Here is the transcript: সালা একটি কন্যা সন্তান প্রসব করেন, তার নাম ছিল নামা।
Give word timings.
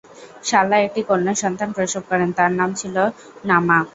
সালা 0.43 0.77
একটি 0.79 1.01
কন্যা 1.09 1.33
সন্তান 1.43 1.69
প্রসব 1.75 2.03
করেন, 2.11 2.29
তার 2.37 2.51
নাম 2.59 2.69
ছিল 2.73 2.95
নামা। 3.49 3.77